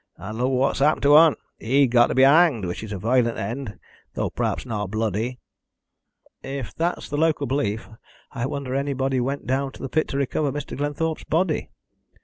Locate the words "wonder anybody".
8.47-9.19